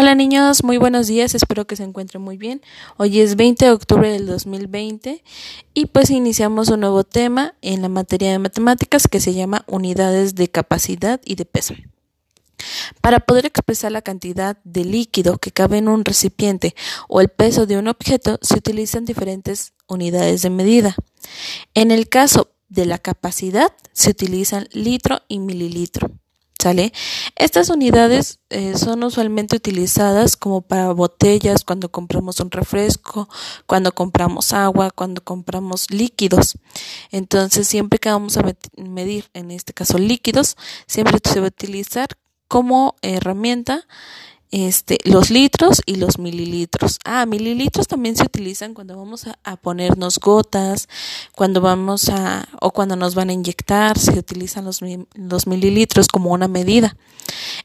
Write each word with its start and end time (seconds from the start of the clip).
Hola 0.00 0.14
niños, 0.14 0.62
muy 0.62 0.76
buenos 0.76 1.08
días, 1.08 1.34
espero 1.34 1.66
que 1.66 1.74
se 1.74 1.82
encuentren 1.82 2.22
muy 2.22 2.36
bien. 2.36 2.62
Hoy 2.98 3.18
es 3.18 3.34
20 3.34 3.64
de 3.64 3.72
octubre 3.72 4.08
del 4.08 4.28
2020 4.28 5.24
y 5.74 5.86
pues 5.86 6.10
iniciamos 6.10 6.68
un 6.68 6.78
nuevo 6.78 7.02
tema 7.02 7.56
en 7.62 7.82
la 7.82 7.88
materia 7.88 8.30
de 8.30 8.38
matemáticas 8.38 9.08
que 9.08 9.18
se 9.18 9.34
llama 9.34 9.64
unidades 9.66 10.36
de 10.36 10.48
capacidad 10.48 11.20
y 11.24 11.34
de 11.34 11.46
peso. 11.46 11.74
Para 13.00 13.18
poder 13.18 13.46
expresar 13.46 13.90
la 13.90 14.00
cantidad 14.00 14.56
de 14.62 14.84
líquido 14.84 15.38
que 15.38 15.50
cabe 15.50 15.78
en 15.78 15.88
un 15.88 16.04
recipiente 16.04 16.76
o 17.08 17.20
el 17.20 17.28
peso 17.28 17.66
de 17.66 17.76
un 17.76 17.88
objeto 17.88 18.38
se 18.40 18.56
utilizan 18.56 19.04
diferentes 19.04 19.72
unidades 19.88 20.42
de 20.42 20.50
medida. 20.50 20.94
En 21.74 21.90
el 21.90 22.08
caso 22.08 22.52
de 22.68 22.86
la 22.86 22.98
capacidad 22.98 23.72
se 23.94 24.10
utilizan 24.10 24.68
litro 24.70 25.22
y 25.26 25.40
mililitro. 25.40 26.12
¿Sale? 26.60 26.92
Estas 27.36 27.70
unidades 27.70 28.40
eh, 28.50 28.76
son 28.76 29.04
usualmente 29.04 29.54
utilizadas 29.54 30.36
como 30.36 30.60
para 30.60 30.90
botellas 30.92 31.62
cuando 31.62 31.88
compramos 31.88 32.40
un 32.40 32.50
refresco, 32.50 33.28
cuando 33.66 33.92
compramos 33.94 34.52
agua, 34.52 34.90
cuando 34.90 35.22
compramos 35.22 35.88
líquidos. 35.92 36.58
Entonces, 37.12 37.68
siempre 37.68 38.00
que 38.00 38.10
vamos 38.10 38.36
a 38.38 38.42
medir, 38.76 39.30
en 39.34 39.52
este 39.52 39.72
caso 39.72 39.98
líquidos, 39.98 40.56
siempre 40.88 41.20
se 41.22 41.38
va 41.38 41.46
a 41.46 41.48
utilizar 41.48 42.08
como 42.48 42.96
herramienta 43.02 43.86
este, 44.50 44.98
los 45.04 45.30
litros 45.30 45.82
y 45.84 45.96
los 45.96 46.18
mililitros. 46.18 46.98
Ah, 47.04 47.26
mililitros 47.26 47.86
también 47.86 48.16
se 48.16 48.24
utilizan 48.24 48.74
cuando 48.74 48.96
vamos 48.96 49.26
a, 49.26 49.56
ponernos 49.56 50.18
gotas, 50.18 50.88
cuando 51.34 51.60
vamos 51.60 52.08
a, 52.08 52.48
o 52.60 52.72
cuando 52.72 52.96
nos 52.96 53.14
van 53.14 53.30
a 53.30 53.32
inyectar, 53.32 53.98
se 53.98 54.18
utilizan 54.18 54.64
los, 54.64 54.80
mililitros 55.46 56.08
como 56.08 56.32
una 56.32 56.48
medida. 56.48 56.96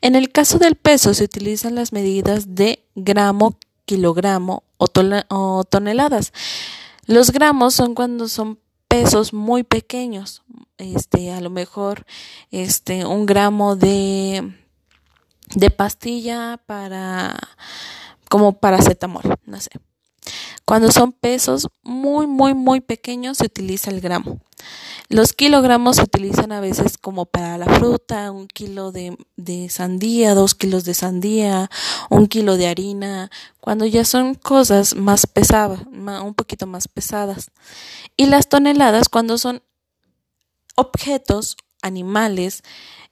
En 0.01 0.15
el 0.15 0.31
caso 0.31 0.59
del 0.59 0.75
peso 0.75 1.13
se 1.13 1.23
utilizan 1.23 1.75
las 1.75 1.93
medidas 1.93 2.55
de 2.55 2.83
gramo, 2.95 3.57
kilogramo 3.85 4.63
o, 4.77 4.87
o 5.29 5.63
toneladas. 5.63 6.33
Los 7.05 7.31
gramos 7.31 7.73
son 7.75 7.95
cuando 7.95 8.27
son 8.27 8.59
pesos 8.87 9.33
muy 9.33 9.63
pequeños, 9.63 10.43
este, 10.77 11.31
a 11.31 11.41
lo 11.41 11.49
mejor, 11.49 12.05
este, 12.51 13.05
un 13.05 13.25
gramo 13.25 13.75
de 13.75 14.53
de 15.55 15.69
pastilla 15.69 16.59
para 16.65 17.37
como 18.29 18.53
paracetamol, 18.53 19.23
no 19.45 19.59
sé. 19.59 19.71
Cuando 20.65 20.91
son 20.91 21.11
pesos 21.11 21.67
muy, 21.83 22.25
muy, 22.25 22.53
muy 22.53 22.79
pequeños 22.79 23.37
se 23.37 23.45
utiliza 23.45 23.91
el 23.91 23.99
gramo. 23.99 24.39
Los 25.09 25.33
kilogramos 25.33 25.97
se 25.97 26.03
utilizan 26.03 26.53
a 26.53 26.61
veces 26.61 26.97
como 26.97 27.25
para 27.25 27.57
la 27.57 27.65
fruta, 27.65 28.31
un 28.31 28.47
kilo 28.47 28.93
de, 28.93 29.17
de 29.35 29.69
sandía, 29.69 30.33
dos 30.33 30.55
kilos 30.55 30.85
de 30.85 30.93
sandía, 30.93 31.69
un 32.09 32.27
kilo 32.27 32.55
de 32.55 32.67
harina, 32.67 33.29
cuando 33.59 33.85
ya 33.85 34.05
son 34.05 34.35
cosas 34.35 34.95
más 34.95 35.27
pesadas, 35.27 35.81
un 35.91 36.33
poquito 36.33 36.65
más 36.65 36.87
pesadas. 36.87 37.51
Y 38.15 38.27
las 38.27 38.47
toneladas 38.47 39.09
cuando 39.09 39.37
son 39.37 39.61
objetos, 40.75 41.57
animales, 41.81 42.63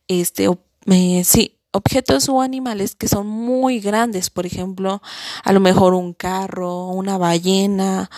este, 0.07 0.49
eh, 0.87 1.23
sí, 1.25 1.59
objetos 1.71 2.29
o 2.29 2.41
animales 2.41 2.95
que 2.95 3.07
son 3.07 3.27
muy 3.27 3.79
grandes, 3.79 4.29
por 4.29 4.45
ejemplo, 4.45 5.01
a 5.43 5.53
lo 5.53 5.59
mejor 5.59 5.93
un 5.93 6.13
carro, 6.13 6.87
una 6.87 7.17
ballena, 7.17 8.09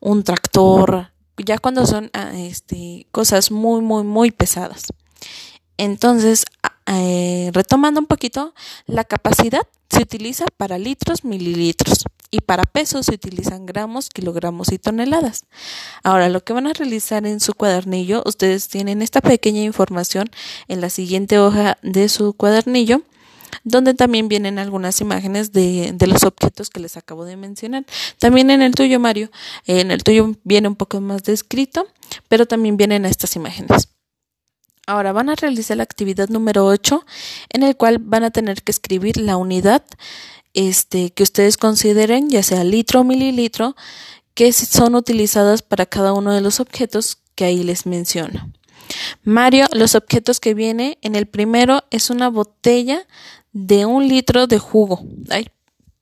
un 0.00 0.22
tractor, 0.22 1.10
ya 1.36 1.58
cuando 1.58 1.86
son 1.86 2.10
ah, 2.12 2.32
este, 2.34 3.06
cosas 3.10 3.50
muy, 3.50 3.80
muy, 3.80 4.04
muy 4.04 4.30
pesadas. 4.30 4.86
Entonces, 5.76 6.44
eh, 6.86 7.50
retomando 7.52 8.00
un 8.00 8.06
poquito, 8.06 8.54
la 8.86 9.04
capacidad 9.04 9.66
se 9.88 10.02
utiliza 10.02 10.44
para 10.56 10.78
litros, 10.78 11.24
mililitros 11.24 12.04
y 12.30 12.40
para 12.40 12.64
pesos 12.64 13.06
se 13.06 13.14
utilizan 13.14 13.66
gramos, 13.66 14.08
kilogramos 14.08 14.72
y 14.72 14.78
toneladas. 14.78 15.44
Ahora, 16.02 16.28
lo 16.28 16.44
que 16.44 16.52
van 16.52 16.66
a 16.66 16.72
realizar 16.72 17.26
en 17.26 17.40
su 17.40 17.54
cuadernillo, 17.54 18.22
ustedes 18.26 18.68
tienen 18.68 19.02
esta 19.02 19.20
pequeña 19.20 19.62
información 19.62 20.30
en 20.68 20.80
la 20.80 20.90
siguiente 20.90 21.38
hoja 21.38 21.78
de 21.82 22.08
su 22.08 22.32
cuadernillo 22.34 23.02
donde 23.64 23.94
también 23.94 24.28
vienen 24.28 24.58
algunas 24.58 25.00
imágenes 25.00 25.52
de, 25.52 25.92
de, 25.92 26.06
los 26.06 26.22
objetos 26.22 26.70
que 26.70 26.80
les 26.80 26.96
acabo 26.96 27.24
de 27.24 27.36
mencionar. 27.36 27.84
También 28.18 28.50
en 28.50 28.62
el 28.62 28.74
tuyo, 28.74 29.00
Mario, 29.00 29.30
en 29.66 29.90
el 29.90 30.04
tuyo 30.04 30.36
viene 30.44 30.68
un 30.68 30.76
poco 30.76 31.00
más 31.00 31.24
descrito, 31.24 31.86
pero 32.28 32.46
también 32.46 32.76
vienen 32.76 33.04
estas 33.04 33.36
imágenes. 33.36 33.88
Ahora 34.86 35.12
van 35.12 35.28
a 35.28 35.34
realizar 35.34 35.76
la 35.76 35.82
actividad 35.82 36.28
número 36.30 36.66
8, 36.66 37.04
en 37.50 37.62
el 37.62 37.76
cual 37.76 37.98
van 37.98 38.24
a 38.24 38.30
tener 38.30 38.62
que 38.62 38.72
escribir 38.72 39.18
la 39.18 39.36
unidad 39.36 39.84
este, 40.54 41.10
que 41.10 41.22
ustedes 41.22 41.56
consideren, 41.56 42.30
ya 42.30 42.42
sea 42.42 42.64
litro 42.64 43.00
o 43.00 43.04
mililitro, 43.04 43.76
que 44.34 44.52
son 44.52 44.94
utilizadas 44.94 45.62
para 45.62 45.86
cada 45.86 46.12
uno 46.12 46.32
de 46.32 46.40
los 46.40 46.60
objetos 46.60 47.18
que 47.34 47.44
ahí 47.44 47.62
les 47.62 47.86
menciono. 47.86 48.52
Mario, 49.22 49.66
los 49.72 49.94
objetos 49.94 50.40
que 50.40 50.54
viene 50.54 50.98
en 51.02 51.14
el 51.14 51.26
primero 51.26 51.84
es 51.90 52.10
una 52.10 52.28
botella 52.28 53.06
de 53.52 53.86
un 53.86 54.08
litro 54.08 54.46
de 54.46 54.58
jugo. 54.58 55.02
Ay, 55.28 55.48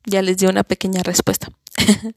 ya 0.05 0.23
les 0.23 0.39
di 0.39 0.47
una 0.47 0.65
pequeña 0.65 1.03
respuesta. 1.03 1.49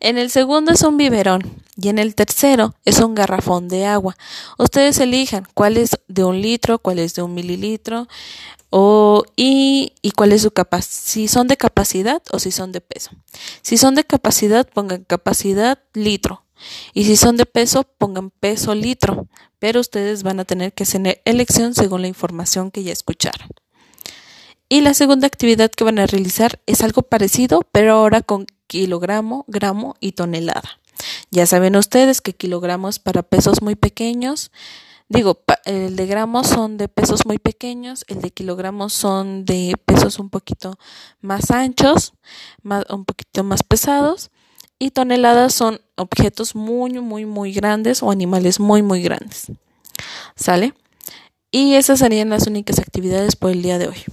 en 0.00 0.18
el 0.18 0.30
segundo 0.30 0.72
es 0.72 0.82
un 0.82 0.96
biberón 0.96 1.62
y 1.76 1.88
en 1.88 1.98
el 1.98 2.14
tercero 2.14 2.74
es 2.84 2.98
un 3.00 3.14
garrafón 3.14 3.68
de 3.68 3.86
agua. 3.86 4.16
Ustedes 4.58 4.98
elijan 4.98 5.46
cuál 5.54 5.76
es 5.76 5.98
de 6.08 6.24
un 6.24 6.40
litro, 6.40 6.78
cuál 6.78 6.98
es 6.98 7.14
de 7.14 7.22
un 7.22 7.34
mililitro 7.34 8.08
o, 8.70 9.24
y, 9.36 9.92
y 10.00 10.12
cuál 10.12 10.32
es 10.32 10.42
su 10.42 10.52
capacidad, 10.52 10.92
si 10.92 11.28
son 11.28 11.48
de 11.48 11.56
capacidad 11.56 12.22
o 12.30 12.38
si 12.38 12.52
son 12.52 12.72
de 12.72 12.80
peso. 12.80 13.10
Si 13.62 13.76
son 13.76 13.94
de 13.94 14.04
capacidad, 14.04 14.68
pongan 14.68 15.04
capacidad 15.04 15.78
litro. 15.92 16.44
Y 16.94 17.04
si 17.04 17.16
son 17.16 17.36
de 17.36 17.46
peso, 17.46 17.84
pongan 17.84 18.30
peso 18.30 18.74
litro. 18.74 19.26
Pero 19.58 19.80
ustedes 19.80 20.22
van 20.22 20.40
a 20.40 20.44
tener 20.44 20.72
que 20.72 20.84
hacer 20.84 21.20
elección 21.24 21.74
según 21.74 22.02
la 22.02 22.08
información 22.08 22.70
que 22.70 22.82
ya 22.82 22.92
escucharon. 22.92 23.48
Y 24.68 24.82
la 24.82 24.94
segunda 24.94 25.26
actividad 25.26 25.70
que 25.70 25.84
van 25.84 25.98
a 25.98 26.06
realizar 26.06 26.60
es 26.66 26.82
algo 26.82 27.02
parecido, 27.02 27.66
pero 27.72 27.94
ahora 27.94 28.20
con 28.20 28.46
kilogramo, 28.68 29.44
gramo 29.48 29.96
y 29.98 30.12
tonelada. 30.12 30.78
Ya 31.30 31.44
saben 31.46 31.74
ustedes 31.74 32.20
que 32.20 32.34
kilogramos 32.34 33.00
para 33.00 33.24
pesos 33.24 33.62
muy 33.62 33.74
pequeños, 33.74 34.52
digo, 35.10 35.42
el 35.64 35.96
de 35.96 36.06
gramos 36.06 36.46
son 36.46 36.78
de 36.78 36.88
pesos 36.88 37.26
muy 37.26 37.38
pequeños, 37.38 38.04
el 38.08 38.22
de 38.22 38.30
kilogramos 38.30 38.94
son 38.94 39.44
de 39.44 39.74
pesos 39.84 40.18
un 40.18 40.30
poquito 40.30 40.78
más 41.20 41.50
anchos, 41.50 42.14
un 42.88 43.04
poquito 43.04 43.44
más 43.44 43.62
pesados, 43.62 44.30
y 44.78 44.92
toneladas 44.92 45.52
son 45.52 45.80
objetos 45.96 46.54
muy, 46.54 46.92
muy, 47.00 47.26
muy 47.26 47.52
grandes 47.52 48.02
o 48.02 48.10
animales 48.10 48.60
muy, 48.60 48.82
muy 48.82 49.02
grandes. 49.02 49.48
¿Sale? 50.36 50.74
Y 51.50 51.74
esas 51.74 51.98
serían 51.98 52.30
las 52.30 52.46
únicas 52.46 52.78
actividades 52.78 53.34
por 53.34 53.50
el 53.50 53.62
día 53.62 53.78
de 53.78 53.88
hoy. 53.88 54.04